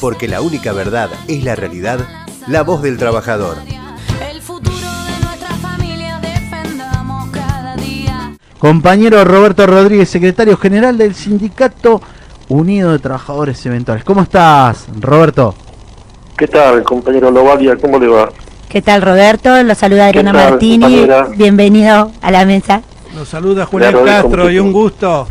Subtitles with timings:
[0.00, 2.00] porque la única verdad es la realidad,
[2.46, 3.56] la voz del trabajador.
[8.58, 12.00] Compañero Roberto Rodríguez, secretario general del Sindicato
[12.48, 14.04] Unido de Trabajadores Eventuales.
[14.04, 15.54] ¿Cómo estás, Roberto?
[16.36, 17.76] ¿Qué tal, compañero Lovalia?
[17.76, 18.30] ¿Cómo le va?
[18.68, 19.62] ¿Qué tal, Roberto?
[19.62, 21.06] Lo saluda Adriana Martini.
[21.36, 22.82] Bienvenido a la mesa.
[23.16, 25.26] Lo saluda Julián Castro y un gusto.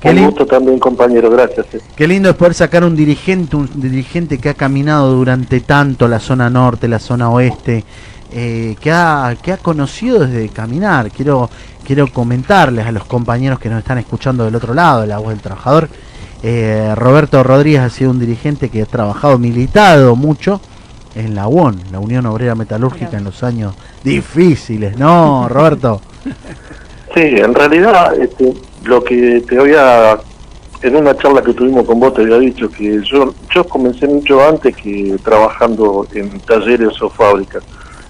[0.00, 1.66] Qué un gusto también, compañero, gracias.
[1.74, 1.80] Eh.
[1.94, 6.18] Qué lindo es poder sacar un dirigente, un dirigente que ha caminado durante tanto la
[6.18, 7.84] zona norte, la zona oeste,
[8.32, 11.10] eh, que, ha, que ha conocido desde caminar.
[11.10, 11.50] Quiero,
[11.84, 15.30] quiero comentarles a los compañeros que nos están escuchando del otro lado, de la voz
[15.30, 15.88] del trabajador.
[16.42, 20.62] Eh, Roberto Rodríguez ha sido un dirigente que ha trabajado, militado mucho
[21.14, 26.00] en la UON, la Unión Obrera Metalúrgica, en los años difíciles, ¿no, Roberto?
[27.12, 30.18] Sí, en realidad este, lo que te había,
[30.82, 34.46] en una charla que tuvimos con vos te había dicho que yo, yo comencé mucho
[34.46, 37.62] antes que trabajando en talleres o fábricas.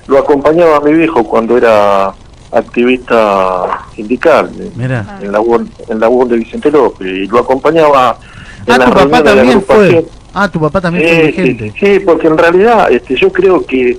[0.07, 2.13] Lo acompañaba a mi viejo cuando era
[2.53, 8.19] activista sindical en la UON, en la de Vicente López y lo acompañaba
[8.67, 10.07] en ah, tu papá también fue.
[10.35, 11.73] ah tu papá también fue dirigente.
[11.79, 13.99] sí, porque en realidad este yo creo que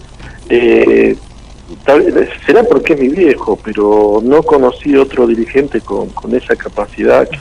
[0.50, 1.18] eh,
[2.46, 7.38] será porque es mi viejo pero no conocí otro dirigente con, con esa capacidad que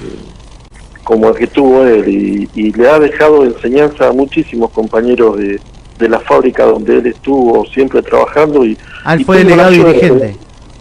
[1.04, 5.60] como el que tuvo él y, y le ha dejado enseñanza a muchísimos compañeros de,
[5.98, 10.36] de la fábrica donde él estuvo siempre trabajando y, ah, fue delegado dirigente.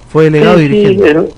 [0.10, 1.34] fue delegado dirigente.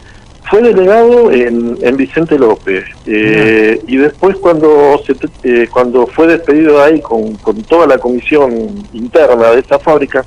[0.49, 2.83] fue delegado en, en Vicente López.
[3.05, 7.97] Eh, y después cuando se, eh, cuando fue despedido de ahí con, con toda la
[7.97, 8.51] comisión
[8.93, 10.25] interna de esa fábrica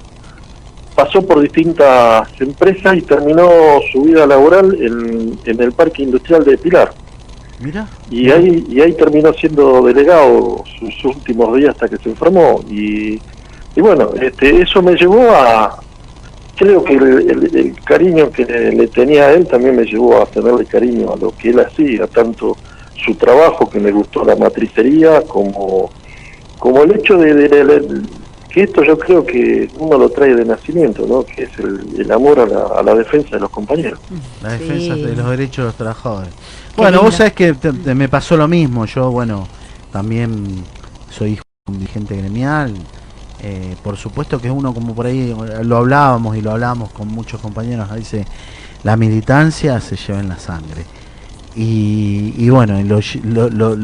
[0.95, 3.49] pasó por distintas empresas y terminó
[3.93, 6.93] su vida laboral en, en el parque industrial de Pilar
[7.61, 7.89] Mira.
[8.11, 12.63] Y ahí, y ahí terminó siendo delegado sus últimos días hasta que se enfermó.
[12.69, 13.21] Y
[13.77, 15.81] y bueno, este, eso me llevó a,
[16.57, 21.13] creo que el, cariño que le, tenía a él también me llevó a tenerle cariño
[21.13, 22.57] a lo que él hacía, tanto
[23.05, 25.91] su trabajo que me gustó la matricería como,
[26.59, 27.33] como el hecho de,
[28.55, 31.25] que esto yo creo que uno lo trae de nacimiento, ¿no?
[31.25, 33.99] que es el, amor a la, defensa de los compañeros.
[34.41, 36.33] La defensa de los derechos de los trabajadores.
[36.77, 37.53] bueno, vos sabés que
[37.97, 39.49] me pasó lo mismo, yo bueno,
[39.91, 40.63] también
[41.11, 42.75] soy hijo de un dirigente gremial,
[43.43, 47.41] eh, por supuesto que uno, como por ahí lo hablábamos y lo hablábamos con muchos
[47.41, 48.25] compañeros, dice,
[48.85, 50.85] la militancia se lleva en la sangre.
[51.57, 53.01] Y, bueno, lo,
[53.51, 53.77] lo,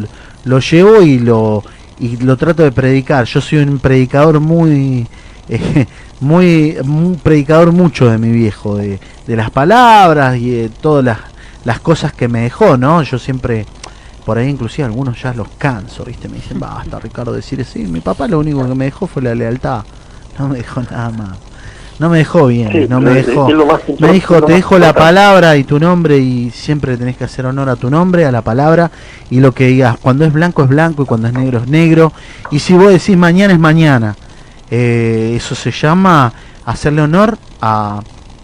[0.45, 1.63] lo, llevo y lo,
[2.01, 3.27] y lo trato de predicar.
[3.27, 5.07] Yo soy un predicador muy,
[6.21, 11.19] muy, un predicador mucho de mi viejo, de, de las palabras y de todas las,
[11.65, 13.03] las cosas que me dejó, ¿no?
[13.03, 13.67] Yo siempre
[14.25, 16.29] por ahí inclusive algunos ya los canso, ¿viste?
[16.29, 19.35] Me dicen, basta Ricardo decir sí, mi papá lo único que me dejó fue la
[19.35, 19.83] lealtad,
[20.39, 21.50] no me dejó nada más.
[22.01, 23.47] No me dejó bien, no me dejó.
[23.99, 27.69] Me dijo, te dejo la palabra y tu nombre y siempre tenés que hacer honor
[27.69, 28.91] a tu nombre, a la palabra
[29.29, 29.99] y lo que digas.
[30.01, 32.11] Cuando es blanco es blanco y cuando es negro es negro.
[32.51, 34.17] Y si vos decís mañana es mañana.
[34.71, 36.33] Eh, eso se llama
[36.65, 38.01] hacerle honor a,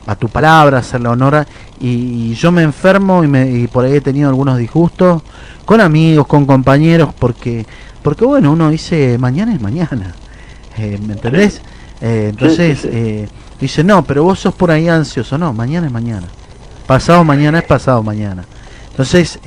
[0.06, 1.46] a tu palabra, hacerle honor
[1.80, 5.22] y, yo me enfermo y, me, y por ahí he tenido algunos disgustos
[5.64, 7.66] con amigos, con compañeros, porque,
[8.02, 10.14] porque bueno, uno dice mañana es mañana,
[10.76, 11.60] eh, ¿me entendés?
[12.00, 13.28] Eh, entonces eh,
[13.60, 16.26] dice, no, pero vos sos por ahí ansioso, no, mañana es mañana,
[16.86, 18.44] pasado mañana es pasado mañana.
[18.90, 19.38] Entonces,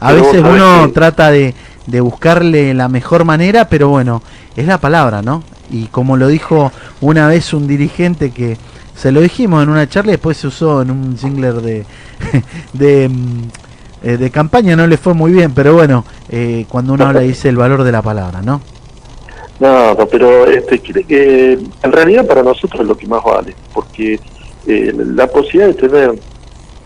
[0.00, 1.54] a veces uno trata de,
[1.86, 4.22] de buscarle la mejor manera, pero bueno,
[4.56, 5.42] es la palabra, ¿no?
[5.70, 6.70] Y como lo dijo
[7.00, 8.56] una vez un dirigente que
[8.94, 11.86] se lo dijimos en una charla y después se usó en un jingler de,
[12.72, 13.42] de, mm,
[14.02, 17.48] eh, de campaña, no le fue muy bien, pero bueno, eh, cuando uno habla dice
[17.48, 18.60] el valor de la palabra, ¿no?
[19.60, 21.52] No, pero este, que
[21.82, 24.20] en realidad para nosotros es lo que más vale, porque
[24.66, 26.14] eh, la posibilidad de tener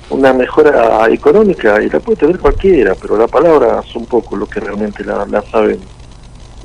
[0.08, 4.46] una mejora económica y la puede tener cualquiera, pero la palabra es un poco lo
[4.46, 5.80] que realmente la, la saben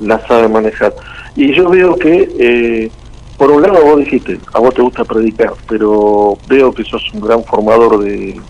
[0.00, 0.94] la saben manejar.
[1.34, 2.90] Y yo veo que
[3.38, 7.20] por un lado vos dijiste, a vos te gusta predicar, pero veo que sos un
[7.20, 8.40] gran formador de,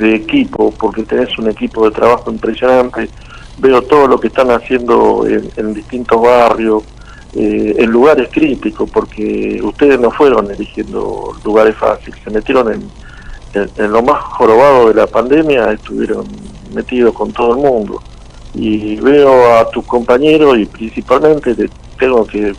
[0.00, 3.08] equipo, porque tenés un equipo de trabajo impresionante,
[3.58, 6.82] veo todo lo que están haciendo en, distintos barrios,
[7.34, 12.90] eh, en lugares críticos, porque ustedes no fueron eligiendo lugares fáciles, se metieron en,
[13.76, 16.26] en, lo más jorobado de la pandemia, estuvieron
[16.74, 18.02] metidos con todo el mundo.
[18.54, 21.56] Y veo a tus compañeros y principalmente
[21.98, 22.54] tengo que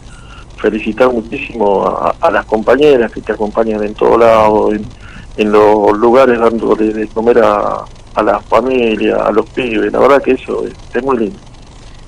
[0.57, 1.85] felicitar muchísimo
[2.19, 7.39] a, las compañeras que te acompañan en todo lado, en, los lugares dándole de comer
[7.43, 7.83] a,
[8.15, 9.91] a la familia, a los pibes.
[9.91, 11.39] La verdad que eso es, muy lindo.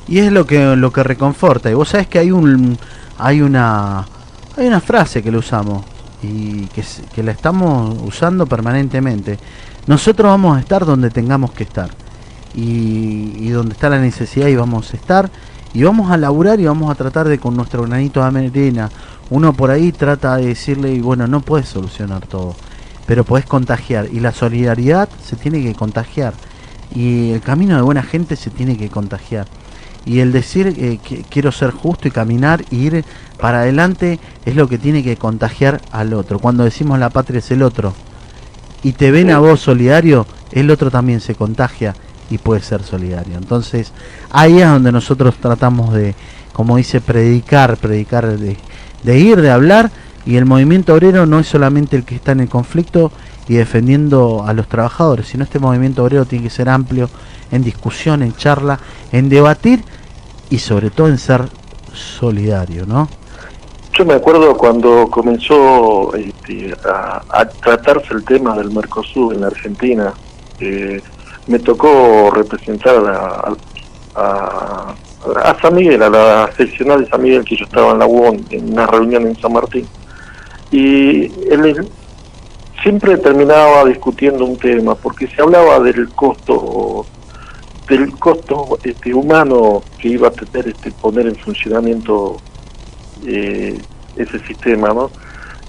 [0.08, 1.70] Y es lo que lo que reconforta.
[1.70, 2.78] Y vos sabés que hay un
[3.18, 4.08] hay una
[4.56, 5.86] hay una frase que le usamos
[6.24, 6.84] y que,
[7.14, 9.38] que la estamos usando permanentemente.
[9.86, 11.90] Nosotros vamos a estar donde tengamos que estar.
[12.56, 15.30] Y, y donde está la necesidad y vamos a estar
[15.74, 18.90] y vamos a laburar y vamos a tratar de con nuestro granito de arena.
[19.30, 22.56] Uno por ahí trata de decirle, bueno, no puedes solucionar todo,
[23.08, 24.10] pero puedes contagiar.
[24.12, 26.34] Y la solidaridad se tiene que contagiar.
[26.94, 29.48] Y el camino de buena gente se tiene que contagiar.
[30.06, 33.06] Y el decir eh, que quiero ser justo y caminar y ir
[33.40, 36.40] para adelante es lo que tiene que contagiar al otro.
[36.40, 37.94] Cuando decimos la patria es el otro
[38.84, 41.94] y te ven a vos solidario, el otro también se contagia
[42.30, 43.38] y puede ser solidario.
[43.38, 43.92] Entonces,
[44.30, 46.16] ahí es donde nosotros tratamos de,
[46.54, 48.58] como dice, predicar, predicar, de,
[49.04, 49.92] de ir, de hablar,
[50.28, 53.14] y el movimiento obrero no es solamente el que está en el conflicto
[53.48, 57.10] y defendiendo a los trabajadores, sino este movimiento obrero tiene que ser amplio
[57.50, 58.78] en discusión, en charla,
[59.14, 59.86] en debatir
[60.50, 61.44] y sobre todo en ser
[61.94, 63.08] solidario, ¿no?
[63.94, 70.14] Yo me acuerdo cuando comenzó este, a, tratarse el tema del Mercosur en la Argentina,
[70.60, 71.02] eh,
[71.48, 73.56] me tocó representar a,
[74.14, 74.96] a,
[75.46, 78.46] a, San Miguel, a la seccional de San Miguel, que yo estaba en la UON,
[78.50, 79.88] en una reunión en San Martín.
[80.72, 81.88] Y él
[82.82, 87.06] siempre terminaba discutiendo un tema, porque se hablaba del costo
[87.88, 92.38] del costo este, humano que iba a tener este poner en funcionamiento
[93.26, 93.80] eh,
[94.18, 95.10] ese sistema, ¿no?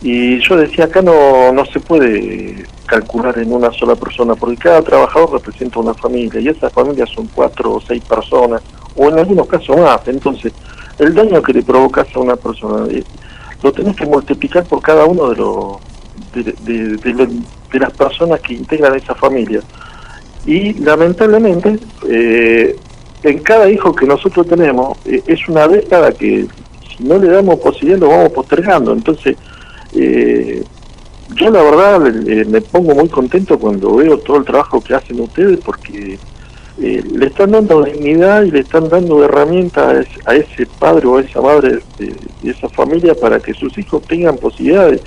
[0.01, 4.83] Y yo decía, acá no, no se puede calcular en una sola persona, porque cada
[4.83, 8.63] trabajador representa una familia, y esas familias son cuatro o seis personas,
[8.97, 10.07] o en algunos casos más.
[10.07, 10.53] Entonces,
[10.99, 13.05] el daño que le provocas a una persona, eh,
[13.63, 15.77] lo tenés que multiplicar por cada uno de los
[16.35, 19.61] de, las personas que integran esa familia.
[20.47, 21.79] Y lamentablemente,
[22.09, 22.77] eh,
[23.23, 26.47] en cada hijo que nosotros tenemos, eh, es una década que
[26.97, 28.93] si no le damos posibilidad lo vamos postergando.
[28.93, 29.37] Entonces,
[29.95, 30.63] eh,
[31.35, 35.59] yo la verdad me pongo muy contento cuando veo todo el trabajo que hacen ustedes
[35.63, 36.19] porque
[36.81, 41.23] eh, le están dando dignidad y le están dando herramientas a ese padre o a
[41.23, 42.15] esa madre de,
[42.45, 45.01] esa familia para que sus hijos tengan posibilidades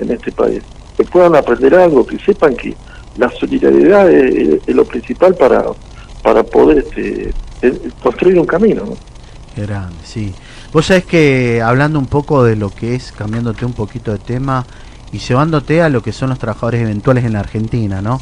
[0.00, 0.62] en este país,
[0.96, 2.74] que puedan aprender algo, que sepan que
[3.18, 5.64] la solidaridad es, lo principal para,
[6.22, 7.30] para poder este,
[8.02, 8.84] construir un camino.
[8.86, 8.96] ¿no?
[9.54, 10.32] Grande, sí.
[10.72, 14.64] Vos sabés que hablando un poco de lo que es, cambiándote un poquito de tema
[15.12, 18.20] y llevándote a lo que son los trabajadores eventuales en la Argentina, ¿no?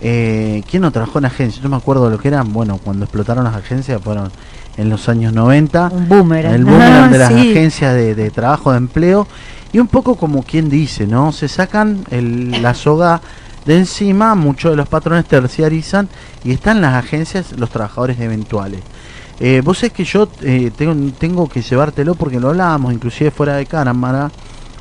[0.00, 1.62] Eh, ¿Quién no trabajó en agencias?
[1.62, 4.30] Yo me acuerdo lo que eran, bueno, cuando explotaron las agencias fueron
[4.76, 5.90] en los años 90.
[5.92, 6.54] Un boomerang.
[6.54, 9.26] El boomerang de las agencias de, trabajo de empleo.
[9.72, 11.32] Y un poco como quien dice, ¿no?
[11.32, 13.20] Se sacan la soga
[13.64, 16.08] de encima, muchos de los patrones terciarizan
[16.44, 18.80] y están las agencias los trabajadores eventuales.
[19.38, 23.56] Eh, vos es que yo eh, tengo, tengo, que llevártelo porque lo hablábamos, inclusive fuera
[23.56, 24.30] de cámara,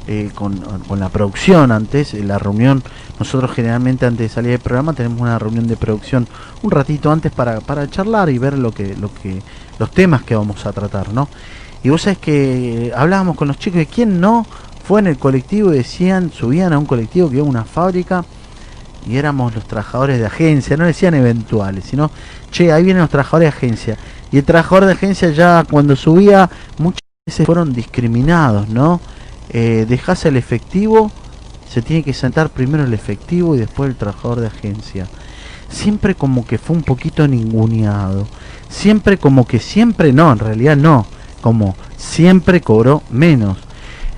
[0.08, 0.62] eh, con,
[1.00, 2.84] la producción antes, la reunión,
[3.20, 6.28] nosotros generalmente antes de salir del programa tenemos una reunión de producción
[6.62, 9.42] un ratito antes para, para charlar y ver lo que, lo que,
[9.80, 11.28] los temas que vamos a tratar, ¿no?
[11.84, 14.46] Y vos sabés que hablábamos con los chicos de quién no
[14.88, 18.24] fue en el colectivo y decían, subían a un colectivo que iba a una fábrica
[19.08, 22.10] y éramos los trabajadores de agencia, no decían eventuales, sino,
[22.52, 23.98] che, ahí vienen los trabajadores de agencia.
[24.32, 29.00] Y el trabajador de agencia ya cuando subía, muchas veces fueron discriminados, ¿no?
[29.50, 31.12] Eh, dejas el efectivo,
[31.70, 35.08] se tiene que sentar primero el efectivo y después el trabajador de agencia.
[35.70, 38.28] Siempre como que fue un poquito ninguneado.
[38.70, 41.06] Siempre como que siempre no, en realidad no.
[41.42, 43.58] Como siempre cobró menos.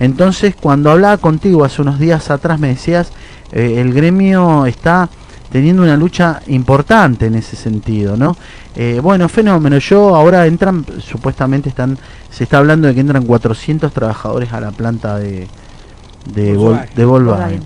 [0.00, 3.12] Entonces cuando hablaba contigo hace unos días atrás me decías,
[3.52, 5.08] eh, el gremio está
[5.50, 8.36] teniendo una lucha importante en ese sentido, ¿no?
[8.76, 9.78] Eh, bueno, fenómeno.
[9.78, 11.98] Yo ahora entran, supuestamente están,
[12.30, 15.48] se está hablando de que entran 400 trabajadores a la planta de
[16.34, 17.62] de Volkswagen.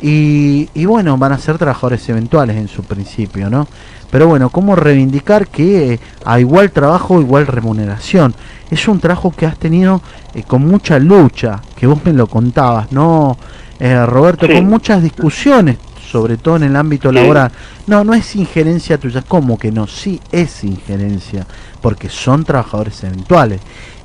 [0.00, 3.68] Y, y, bueno, van a ser trabajadores eventuales en su principio, ¿no?
[4.10, 8.34] Pero bueno, ¿cómo reivindicar que a igual trabajo, igual remuneración?
[8.70, 10.02] Es un trabajo que has tenido
[10.34, 13.38] eh, con mucha lucha, que vos me lo contabas, ¿no,
[13.78, 14.46] eh, Roberto?
[14.48, 15.78] Con muchas discusiones
[16.12, 17.50] sobre todo en el ámbito laboral.
[17.86, 19.86] No, no es injerencia tuya, ¿cómo que no?
[19.86, 21.46] Sí es injerencia,
[21.80, 23.62] porque son trabajadores eventuales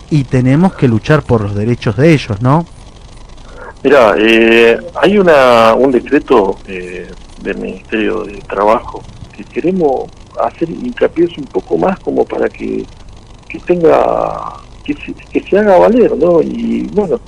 [0.10, 2.66] y tenemos que luchar por los derechos de ellos, ¿no?
[3.84, 7.12] Mira, eh, hay una, un decreto eh,
[7.42, 9.04] del Ministerio de Trabajo
[9.36, 10.10] que queremos
[10.42, 12.86] hacer hincapié un poco más como para que,
[13.50, 14.54] que tenga,
[14.86, 16.42] que se, que se haga valer, ¿no?
[16.42, 17.20] Y bueno,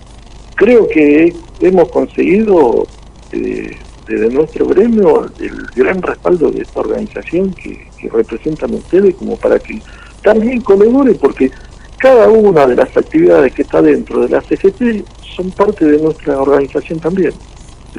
[0.56, 2.88] creo que hemos conseguido
[3.34, 3.78] eh,
[4.10, 9.82] desde nuestro gremio el gran respaldo de esta organización que, representan ustedes como para que
[10.24, 11.52] también colabore porque
[11.98, 16.42] cada una de las actividades que está dentro de la CGT son parte de nuestra
[16.42, 17.34] organización también,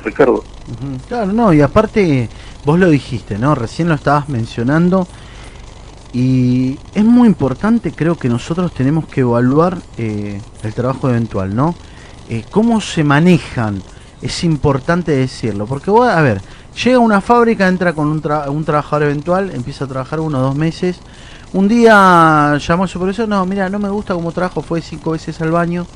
[0.03, 0.43] Ricardo.
[1.07, 2.29] Claro, no, y aparte
[2.65, 3.55] vos lo dijiste, ¿no?
[3.55, 5.07] Recién lo estabas mencionando
[6.13, 11.75] y es muy importante, creo que nosotros tenemos que evaluar eh, el trabajo eventual, ¿no?
[12.29, 13.83] Eh, ¿Cómo se manejan?
[14.23, 16.43] Es importante decirlo, porque vos, a ver,
[16.85, 20.55] llega una fábrica, entra con un, un trabajador eventual, empieza a trabajar uno o dos
[20.55, 21.01] meses,
[21.53, 25.13] un día llamó a su profesor, no, mira, no me gusta cómo trabajo, fue cinco
[25.13, 25.87] veces al baño,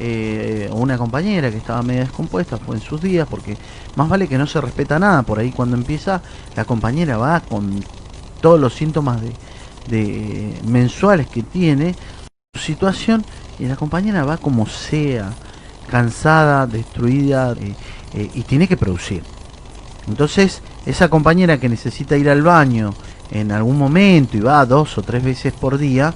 [0.00, 3.56] eh, una compañera que estaba media descompuesta, fue en sus días, porque
[3.94, 6.20] más vale que no se respeta nada, por ahí cuando empieza
[6.56, 7.82] la compañera va con
[8.40, 9.20] todos los síntomas
[9.88, 11.94] de, mensuales que tiene,
[12.52, 13.24] su situación,
[13.58, 15.32] y la compañera va como sea,
[15.90, 17.74] cansada, destruida, eh,
[18.14, 19.22] eh, y tiene que producir.
[20.08, 22.94] Entonces, esa compañera que necesita ir al baño,
[23.30, 26.12] en algún momento y va dos o tres veces por día,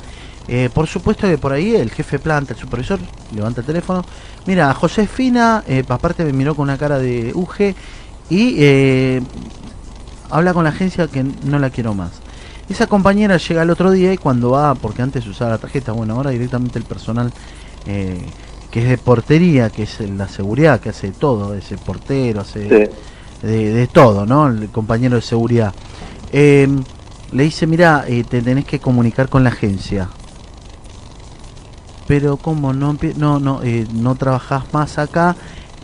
[0.49, 2.99] eh, por supuesto que por ahí el jefe planta, el supervisor,
[3.35, 4.05] levanta el teléfono.
[4.47, 7.75] Mira, Josefina, aparte me miró con una cara de UG
[8.31, 9.21] y
[10.31, 12.11] habla con la agencia que no la quiero más.
[12.69, 16.15] Esa compañera llega el otro día y cuando va, porque antes usaba la tarjeta, bueno,
[16.15, 17.33] ahora directamente el personal
[18.71, 22.91] que es de portería, que es la seguridad, que hace todo, ese portero, hace
[23.43, 24.49] de, todo, ¿no?
[24.49, 25.73] El compañero de seguridad
[27.33, 30.09] le dice, mira, eh, te tenés que comunicar con la agencia.
[32.07, 35.35] Pero como no no no eh, no trabajás más acá,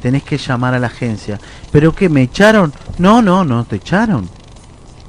[0.01, 1.41] tenés que llamar a la agencia.
[1.73, 2.73] Pero que me echaron?
[2.99, 4.29] No, no, no te echaron.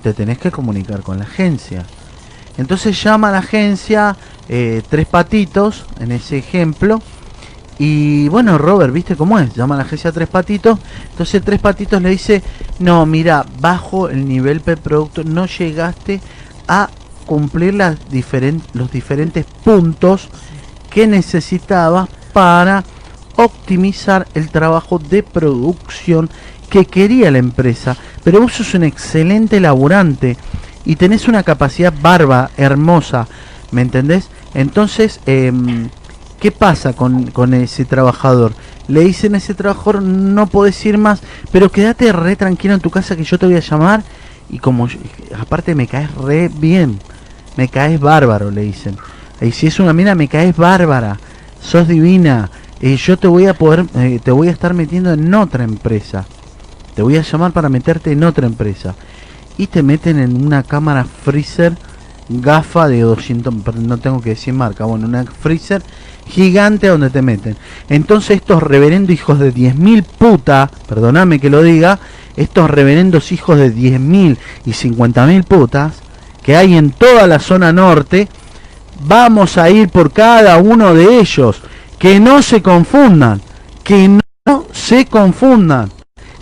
[0.01, 1.85] Te tenés que comunicar con la agencia.
[2.57, 4.17] Entonces llama a la agencia
[4.49, 7.01] eh, tres patitos en ese ejemplo.
[7.79, 9.53] Y bueno, Robert, ¿viste cómo es?
[9.55, 10.79] Llama a la agencia Tres Patitos.
[11.09, 12.43] Entonces Tres Patitos le dice,
[12.79, 16.21] no, mira, bajo el nivel per producto no llegaste
[16.67, 16.89] a
[17.25, 17.97] cumplir las
[18.73, 20.29] los diferentes puntos
[20.89, 22.83] que necesitabas para
[23.35, 26.29] optimizar el trabajo de producción
[26.69, 27.97] que quería la empresa.
[28.23, 30.37] Pero vos sos un excelente laburante
[30.85, 33.27] y tenés una capacidad barba, hermosa,
[33.71, 34.29] ¿me entendés?
[34.53, 35.51] Entonces, eh,
[36.43, 38.51] ¿Qué pasa con, ese trabajador?
[38.89, 41.21] Le dicen a ese trabajador, no podés ir más,
[41.53, 44.03] pero quédate re tranquilo en tu casa que yo te voy a llamar.
[44.49, 44.89] Y como,
[45.39, 46.99] aparte me caes re bien,
[47.55, 48.97] me caes bárbaro, le dicen.
[49.39, 51.17] Y si es una mina, me caes bárbara,
[51.61, 52.49] sos divina.
[52.81, 56.25] Y yo te voy a poder, eh, te voy a estar metiendo en otra empresa.
[56.93, 58.95] Te voy a llamar para meterte en otra empresa.
[59.57, 61.77] Y te meten en una cámara freezer
[62.29, 65.81] gafa de 200, no tengo que decir marca, bueno, una freezer
[66.27, 67.57] gigante donde te meten.
[67.89, 71.99] Entonces estos reverendos hijos de 10.000 puta, perdoname que lo diga,
[72.35, 75.93] estos reverendos hijos de 10.000 y 50.000 putas
[76.43, 78.27] que hay en toda la zona norte,
[79.01, 81.61] vamos a ir por cada uno de ellos.
[81.97, 83.41] Que no se confundan,
[83.83, 85.89] que no se confundan,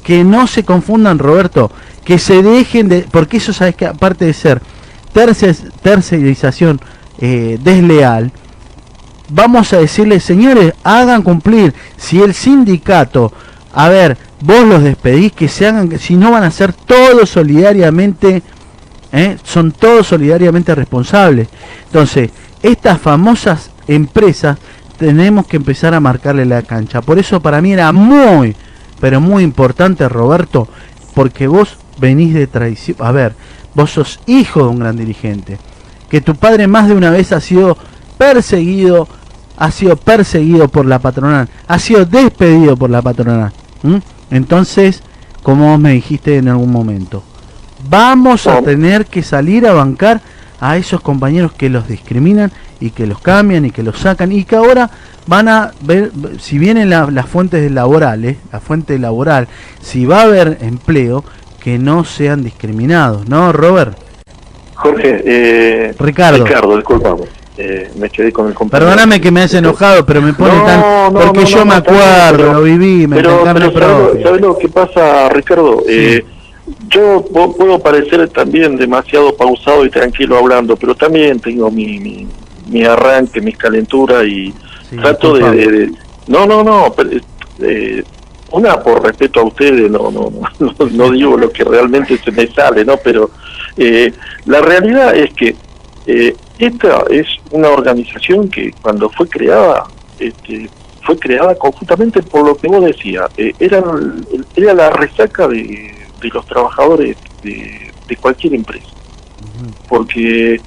[0.04, 1.72] que no se confundan Roberto,
[2.04, 3.08] que se dejen de...
[3.12, 4.60] Porque eso sabes que aparte de ser
[5.14, 6.80] tercerización
[7.20, 8.32] eh, desleal,
[9.30, 11.74] vamos a decirles, señores, hagan cumplir.
[11.98, 13.32] Si el sindicato,
[13.74, 18.44] a ver, vos los despedís, que se hagan, si no van a ser todos solidariamente,
[19.12, 19.38] ¿eh?
[19.44, 21.48] son todos solidariamente responsables.
[21.86, 24.58] Entonces, estas famosas empresas
[24.98, 27.02] tenemos que empezar a marcarle la cancha.
[27.02, 28.56] Por eso para mí era muy,
[29.00, 30.68] pero muy importante, Roberto,
[31.16, 32.98] porque vos venís de traición.
[33.00, 33.34] A ver,
[33.74, 35.58] vos sos hijo de un gran dirigente.
[36.10, 37.78] Que tu padre más de una vez ha sido
[38.18, 39.08] perseguido
[39.62, 43.52] ha sido perseguido por la patronal, ha sido despedido por la patronal.
[44.32, 45.04] Entonces,
[45.44, 47.24] como vos me dijiste en algún momento,
[47.88, 50.20] vamos a tener que salir a bancar
[50.60, 54.46] a esos compañeros que los discriminan y que los cambian y que los sacan y
[54.46, 54.90] que ahora
[55.28, 59.48] van a ver si vienen las fuentes laborales, la fuente laboral,
[59.80, 61.24] si va a haber empleo,
[61.62, 63.98] que no sean discriminados, ¿no, Robert?
[64.76, 66.44] Jorge, eh, Ricardo.
[66.44, 67.24] Ricardo, disculpame.
[67.58, 68.90] Eh, me quedé con el compañero.
[68.90, 71.14] Perdóname que me has enojado, pero me pone tan...
[71.14, 75.84] porque yo me acuerdo, lo viví, me pero, pero ¿sabes, lo que pasa, Ricardo?
[75.88, 76.26] Eh,
[76.88, 82.28] yo puedo parecer también demasiado pausado y tranquilo hablando, pero también tengo mi, mi,
[82.68, 84.54] mi arranque, mis calenturas y
[85.00, 85.92] trato de,
[86.28, 86.96] No, no, no,
[87.60, 88.04] eh,
[88.52, 90.30] una por respeto a ustedes, no, no,
[90.60, 92.98] no, no, digo lo que realmente se me sale, ¿no?
[92.98, 93.32] Pero
[93.78, 94.14] eh,
[94.46, 95.56] la realidad es que
[96.06, 99.86] eh, esta es una organización que cuando fue creada,
[100.20, 100.70] este,
[101.04, 103.84] fue creada conjuntamente por lo que vos decías, eh, era,
[104.56, 108.90] era la resaca de, los trabajadores de, cualquier empresa.
[109.88, 110.60] Porque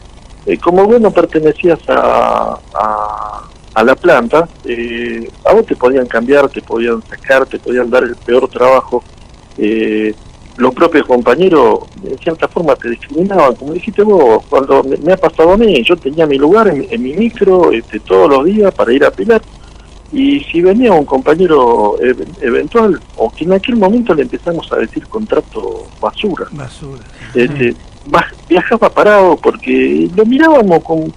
[0.46, 3.42] eh, como vos no pertenecías a, a,
[3.82, 8.14] la planta, eh, a vos te podían cambiar, te podían sacar, te podían dar el
[8.14, 9.02] peor trabajo.
[9.58, 10.14] Eh,
[10.56, 13.56] los propios compañeros, en cierta forma, te discriminaban.
[13.56, 17.12] Como dijiste vos, cuando me, ha pasado a mí, yo tenía mi lugar en, mi
[17.14, 19.42] micro este, todos los días para ir a pilar.
[20.12, 21.96] Y si venía un compañero
[22.40, 26.46] eventual, o que en aquel momento le empezamos a decir contrato basura.
[26.52, 27.02] Basura.
[27.34, 27.74] Este,
[28.48, 31.12] viajaba parado porque lo mirábamos con...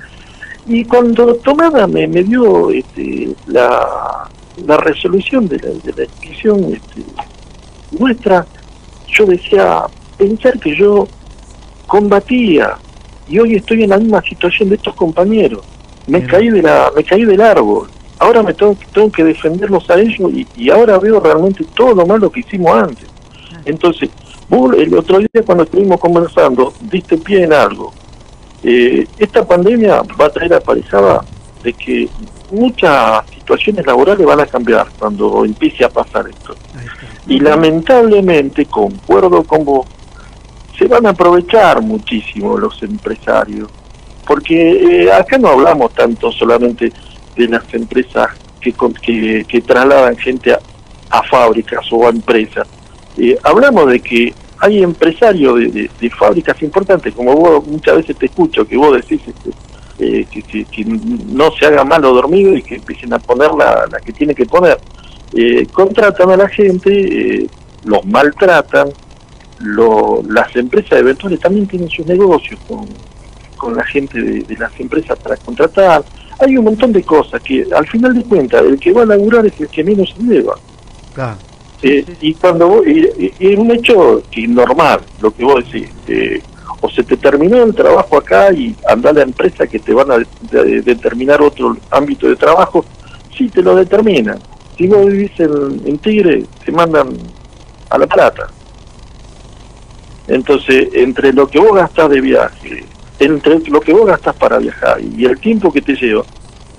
[0.67, 4.29] Y cuando Tomada me, me dio este, la,
[4.65, 7.03] la resolución de la, de la inscripción este,
[7.97, 8.45] nuestra,
[9.07, 9.83] yo decía,
[10.17, 11.07] pensar que yo
[11.85, 12.77] combatía
[13.29, 15.63] y hoy estoy en la misma situación de estos compañeros.
[16.05, 17.89] Me caí de la, me caí del árbol.
[18.19, 22.05] Ahora me tengo, tengo que defenderlos a ellos y, y ahora veo realmente todo lo
[22.05, 23.07] malo que hicimos antes.
[23.65, 24.09] Entonces,
[24.49, 27.93] el otro día cuando estuvimos conversando, diste pie en algo.
[28.69, 31.23] Eh, esta pandemia va a traer aparejada
[31.63, 32.09] de que
[32.51, 36.53] muchas situaciones laborales van a cambiar cuando empiece a pasar esto.
[37.27, 39.87] Y lamentablemente, concuerdo con vos,
[40.77, 43.69] se van a aprovechar muchísimo los empresarios,
[44.27, 46.91] porque eh, acá no hablamos tanto solamente
[47.37, 50.59] de las empresas que, que, que trasladan gente a,
[51.09, 52.67] a fábricas o a empresas,
[53.17, 58.67] eh, hablamos de que hay empresarios de, fábricas importantes, como vos muchas veces te escucho,
[58.67, 59.51] que vos decís este,
[59.99, 60.25] eh,
[60.71, 64.45] que, no se haga malo dormido y que empiecen a poner la, que tiene que
[64.45, 64.79] poner.
[65.33, 67.47] Eh, contratan a la gente,
[67.83, 68.89] los maltratan,
[69.59, 72.87] las empresas eventuales también tienen sus negocios con,
[73.57, 76.03] con la gente de, las empresas para contratar.
[76.39, 79.45] Hay un montón de cosas que al final de cuentas el que va a laburar
[79.45, 80.55] es el que menos se lleva.
[81.13, 81.37] Claro.
[81.81, 86.41] Eh, y cuando es un hecho normal, lo que vos decís, eh,
[86.81, 90.11] o se te terminó el trabajo acá y anda a la empresa que te van
[90.11, 90.17] a
[90.51, 92.85] determinar otro ámbito de trabajo,
[93.35, 94.39] sí te lo determinan.
[94.77, 97.09] Si vos vivís en, Tigre, te mandan
[97.89, 98.47] a La Plata.
[100.27, 102.83] Entonces, entre lo que vos gastás de viaje,
[103.19, 106.23] entre lo que vos gastás para viajar y el tiempo que te lleva,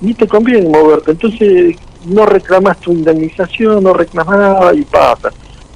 [0.01, 1.13] ni te conviene moverte.
[1.13, 5.31] Entonces, no reclamas tu indemnización, no reclamas nada y pasa.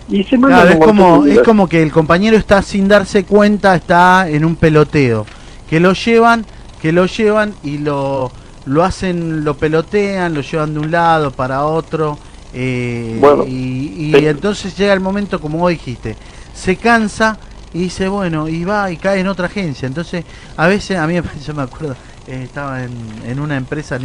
[0.09, 4.29] Y se claro, es como, es como que el compañero está sin darse cuenta, está
[4.29, 5.27] en un peloteo.
[5.69, 6.45] Que lo llevan,
[6.81, 8.31] que lo llevan y lo,
[8.67, 12.19] lo hacen, lo pelotean, lo llevan de un lado para otro.
[12.53, 16.17] Eh, y, entonces llega el momento, como vos dijiste,
[16.53, 17.39] se cansa
[17.73, 19.87] y dice, bueno, y va y cae en otra agencia.
[19.87, 20.25] Entonces,
[20.57, 22.93] a veces, a mí yo me acuerdo, eh, estaba en,
[23.27, 23.99] en una empresa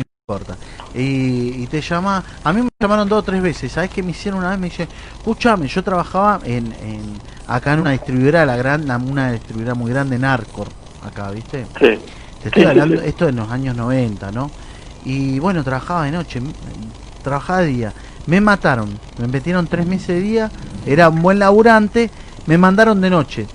[0.94, 4.42] y, te llama, a mí me llamaron dos o tres veces, ¿sabes qué me hicieron
[4.42, 4.60] una vez?
[4.60, 4.86] Me dice,
[5.20, 6.74] escúchame, yo trabajaba en,
[7.48, 10.68] acá en una distribuidora, la gran, una distribuidora muy grande, Narcor,
[11.02, 11.66] acá, ¿viste?
[11.80, 11.98] Sí.
[12.42, 14.52] Te estoy hablando, esto en los años 90, ¿no?
[15.06, 16.42] Y bueno, trabajaba de noche,
[17.24, 17.94] trabajaba de día.
[18.26, 20.52] Me mataron, me metieron tres meses de día,
[20.86, 22.10] era un buen laburante,
[22.48, 23.46] me mandaron de noche,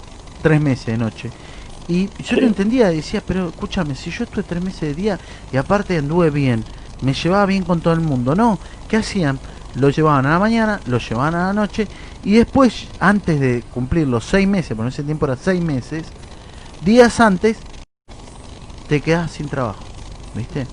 [0.42, 1.30] tres meses de noche.
[1.86, 5.56] Y yo no entendía, decía, pero escúchame, si yo estuve tres meses de día y
[5.56, 6.68] aparte anduve bien,
[7.00, 9.42] me llevaba bien con todo el mundo, no, ¿qué hacían?
[9.72, 11.90] Lo llevaban a la mañana, lo llevaban a la noche
[12.22, 16.14] y después, antes de cumplir los seis meses, en ese tiempo era seis meses,
[16.80, 17.66] días antes,
[18.86, 19.94] te quedas sin trabajo,
[20.32, 20.70] ¿viste?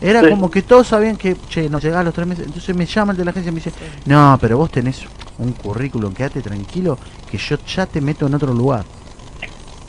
[0.00, 2.46] Era como que todos sabían que, che, no llegaba los tres meses.
[2.46, 5.54] Entonces me llama el de la agencia y me dice, no, pero vos tenés un
[5.54, 8.90] currículum, quédate tranquilo, que yo ya te meto en otro lugar.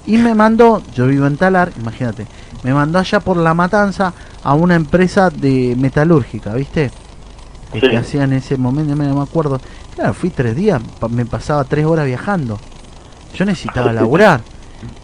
[0.06, 2.26] Y me mandó, yo vivo en Talar, imagínate,
[2.64, 6.92] me mandó allá por la matanza a una empresa de metalúrgica, ¿viste?
[7.72, 9.62] Que hacía en ese momento, no me acuerdo.
[9.94, 12.60] Claro, fui tres días, me pasaba tres horas viajando.
[13.36, 14.42] Yo necesitaba laburar.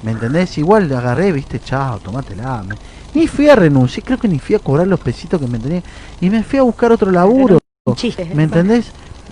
[0.04, 0.58] ¿Me entendés?
[0.58, 2.64] Igual le agarré, viste, chao, tomátela.
[3.14, 5.84] Ni fui a renunciar, creo que ni fui a cobrar los pesitos que me tenía.
[6.22, 7.60] Y me fui a buscar otro laburo.
[8.34, 8.92] ¿Me entendés?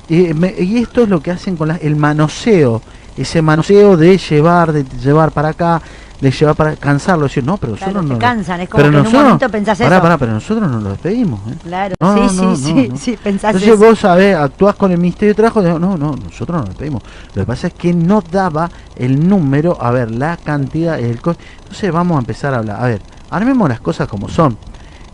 [0.10, 2.82] Y, esto es lo que hacen con el manoseo
[3.18, 5.82] ese manoseo de llevar, de llevar para acá,
[6.24, 8.18] de llevar para cansarlo, decir, no, pero nosotros no.
[8.18, 11.40] cansan, es como que en un momento pensás pará, Pará, pero nosotros no lo despedimos.
[11.52, 11.56] ¿eh?
[11.64, 15.62] Claro, sí, sí, sí, sí, pensás Entonces vos sabés, actuás con el Ministerio de Trabajo,
[15.62, 17.04] no, no, nosotros no lo despedimos.
[17.36, 21.92] Lo que pasa es que no daba el número, a ver, la cantidad, el Entonces
[21.92, 22.82] vamos a empezar a hablar.
[22.82, 24.58] A ver, armemos las cosas como son.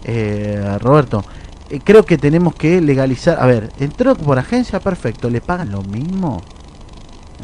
[0.03, 1.23] Eh, Roberto,
[1.69, 3.37] eh, creo que tenemos que legalizar.
[3.39, 6.41] A ver, entró por agencia, perfecto, ¿le pagan lo mismo?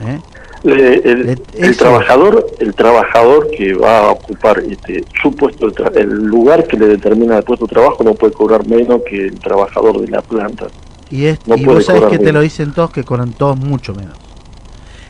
[0.01, 0.19] ¿Eh?
[0.67, 6.75] Eh, el, trabajador el trabajador que va a ocupar este, su puesto el lugar que
[6.75, 10.23] le determina el puesto de trabajo no puede cobrar menos que el trabajador de la
[10.23, 10.65] planta.
[11.11, 14.17] Y, es, y vos sabés que te lo dicen todos que cobran todos mucho menos.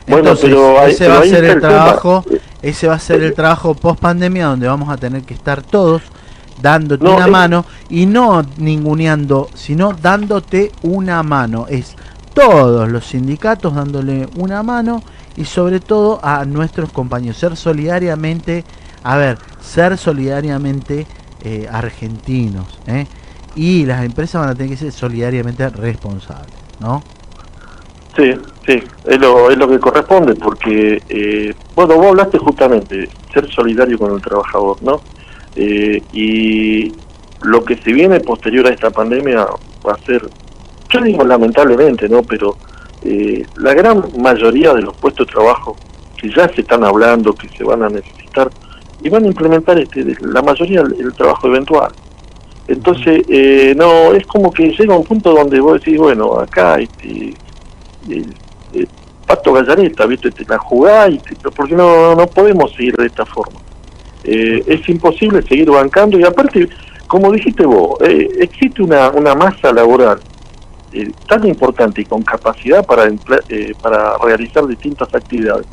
[0.06, 2.22] Bueno, pero ese va a ser el, trabajo
[2.60, 6.02] ese va a ser el trabajo post pandemia donde vamos a tener que estar todos
[6.60, 11.66] dándote una mano y no ninguneando, sino dándote una mano.
[11.68, 11.96] Es
[12.34, 15.02] todos los sindicatos dándole una mano
[15.36, 18.64] y sobre todo a nuestros compañeros, ser solidariamente,
[19.02, 21.06] a ver, ser solidariamente
[21.42, 23.06] eh, argentinos, ¿eh?
[23.54, 27.02] y las empresas van a tener que ser solidariamente responsables, ¿no?
[28.16, 28.32] Sí,
[28.66, 33.98] sí, es lo, es lo que corresponde, porque, eh, bueno, vos hablaste justamente, ser solidario
[33.98, 35.02] con el trabajador, ¿no?
[35.54, 36.92] Eh, y
[37.42, 39.46] lo que se viene posterior a esta pandemia
[39.86, 40.26] va a ser,
[40.90, 42.22] yo digo lamentablemente, ¿no?
[42.22, 42.56] Pero
[43.02, 45.76] eh, la gran mayoría de los puestos de trabajo
[46.16, 48.50] que ya se están hablando, que se van a necesitar,
[49.02, 51.92] y van a implementar este, la mayoría el, trabajo eventual.
[52.68, 57.34] Entonces, eh, no, es como que llega un punto donde vos decís, bueno, acá, este,
[59.26, 60.30] Pato Gallareta, ¿viste?
[60.30, 61.20] Te la jugás, y
[61.54, 63.60] porque no, no podemos seguir de esta forma.
[64.24, 66.68] Eh, es imposible seguir bancando y aparte,
[67.06, 70.18] como dijiste vos, eh, existe una, una masa laboral
[70.92, 73.04] eh, tan importante y con capacidad para,
[73.82, 75.66] para realizar distintas actividades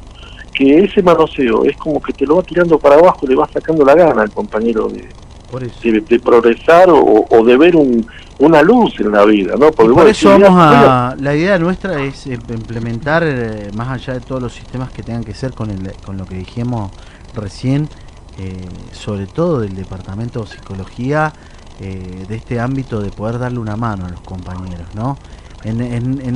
[0.54, 3.84] que ese manoseo es como que te lo va tirando para abajo, le va sacando
[3.84, 5.10] la gana al compañero de,
[6.02, 8.06] de, progresar o, de ver un,
[8.40, 9.72] una luz en la vida, ¿no?
[9.72, 13.24] por eso vamos a, la idea nuestra es implementar,
[13.76, 16.36] más allá de todos los sistemas que tengan que ser con, el, con lo que
[16.36, 16.92] dijimos
[17.36, 17.90] recién,
[18.40, 21.34] eh, sobre todo del departamento de psicología,
[21.80, 25.18] eh, de este ámbito de poder darle una mano a los compañeros, ¿no?
[25.64, 25.80] En,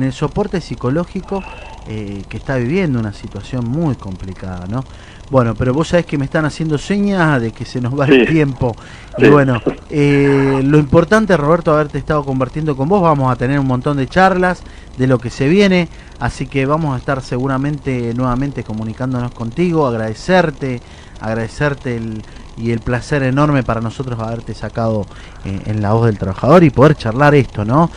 [0.02, 1.44] el soporte psicológico
[1.86, 4.82] eh, que está viviendo una situación muy complicada, ¿no?
[5.30, 8.26] Bueno, pero vos sabés que me están haciendo señas de que se nos va el
[8.26, 8.74] tiempo.
[9.18, 13.02] Y bueno, lo importante, Roberto, haberte estado compartiendo con vos.
[13.02, 14.62] Vamos a tener un montón de charlas
[14.96, 15.90] de lo que se viene.
[16.18, 20.80] Así que vamos a estar seguramente nuevamente comunicándonos contigo, agradecerte,
[21.20, 22.22] agradecerte el,
[22.58, 25.06] y el placer enorme para nosotros haberte sacado
[25.44, 27.90] eh, en la voz del trabajador y poder charlar esto, ¿no?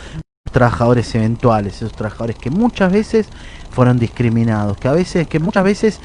[0.52, 3.28] trabajadores eventuales, esos trabajadores que muchas veces
[3.70, 6.00] fueron discriminados, que a veces, que muchas veces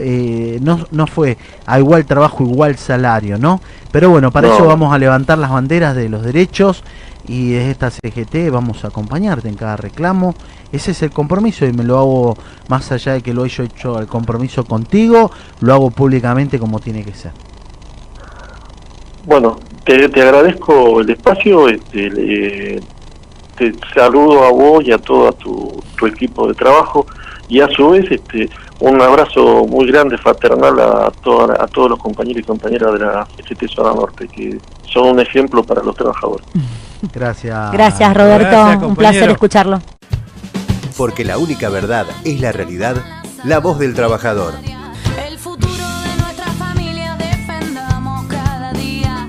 [0.00, 3.60] eh, no, no fue a igual trabajo, igual salario, ¿no?
[3.90, 6.84] Pero bueno, para eso vamos a levantar las banderas de los derechos
[7.26, 10.34] y desde esta CGT vamos a acompañarte en cada reclamo.
[10.70, 13.98] Ese es el compromiso y me lo hago más allá de que lo haya hecho
[13.98, 17.32] el compromiso contigo, lo hago públicamente como tiene que ser.
[19.28, 22.80] Bueno, te, agradezco el espacio, este,
[23.58, 27.04] te saludo a vos y a todo tu, equipo de trabajo
[27.46, 28.48] y a su vez este,
[28.80, 33.28] un abrazo muy grande, fraternal a, toda, a todos los compañeros y compañeras de la
[33.36, 34.58] CGT Zona Norte, que
[34.90, 36.46] son un ejemplo para los trabajadores.
[37.12, 37.70] Gracias.
[37.70, 38.86] Gracias, Roberto.
[38.86, 39.82] un placer escucharlo.
[40.96, 42.96] Porque la única verdad es la realidad,
[43.44, 44.54] la voz del trabajador.